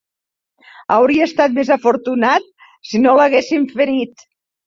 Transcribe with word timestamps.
Hauria 0.95 1.25
estat 1.31 1.53
més 1.57 1.69
afortunat 1.75 2.49
si 2.93 3.01
no 3.03 3.13
l'haguessin 3.19 3.67
ferit 3.77 4.27